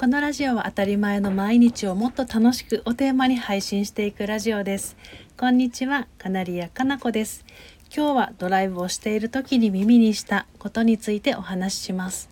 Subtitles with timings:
[0.00, 4.96] このラジオは当たり前の毎日をもっと楽しくをテーマに配信していくラジオです。
[5.36, 7.44] こんにちはカナリアかなこです。
[7.92, 12.30] 今日はドライブをしている時に耳にしたことについてお話しします。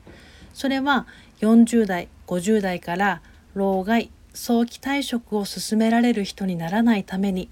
[0.54, 1.08] それは
[1.40, 3.20] 40代50代から
[3.54, 7.48] 老害早期退職を進められる人にならないために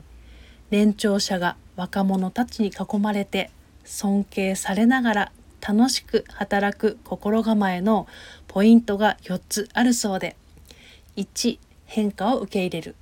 [0.70, 3.50] 年長者が若者たちに囲まれて
[3.84, 5.32] 尊敬されながら
[5.66, 8.06] 楽しく働く心構えの
[8.54, 10.36] ポイントが4つあるそうで。
[11.16, 12.94] 1変化を受け入れる。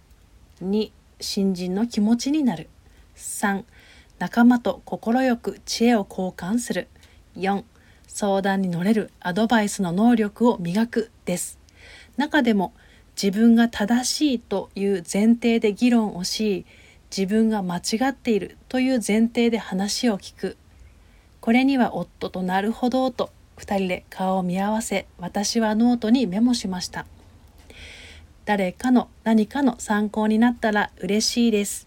[0.62, 2.70] 2新人の気持ちになる。
[3.16, 3.64] 3
[4.18, 6.88] 仲間と快く知恵を交換する。
[7.36, 7.64] 4
[8.08, 11.58] 相談に乗れるアドバイスの能力を磨くです。
[12.16, 12.72] 中でも
[13.22, 16.64] 自分が正しいという前提で議論をし
[17.14, 20.56] 自分が間違っているという前提で話を聞く。
[21.42, 23.28] これには夫となるほどと
[23.62, 27.06] 2人で顔を見合わせ私はノートにメモしました。
[28.44, 31.86] 誰かの何かの参考になったら嬉しいです。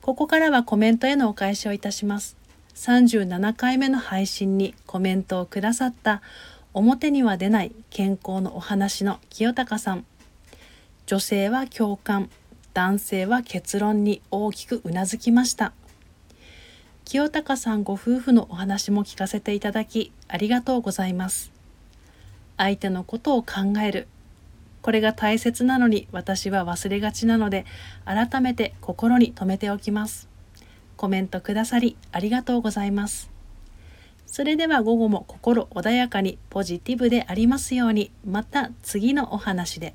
[0.00, 2.36] ここからはコメントへのお返しをいたします。
[2.76, 6.22] 37回目の配信にコメントをくださった
[6.72, 10.04] 表には出ない健康のお話の清高さん。
[11.06, 12.30] 女性は共感
[12.74, 15.72] 男性は結論に大きくうなずきました。
[17.04, 21.52] 清高さんご夫婦のお話も聞かせていただきありがとうございます。
[22.56, 24.08] 相手のことを考える。
[24.80, 27.66] これが大切なのに私は忘れがちなので
[28.04, 30.28] 改めて心に留めておきます。
[30.96, 33.30] コメントくださりありがとうございます。
[34.26, 39.94] それでは午後も心穏やかにポジティブでありますようにまた次のお話で。